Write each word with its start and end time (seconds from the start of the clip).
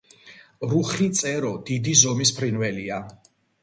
რუხი 0.71 1.09
წერო 1.21 1.53
დიდი 1.71 1.97
ზომის 2.03 2.37
ფრინველია. 2.41 3.05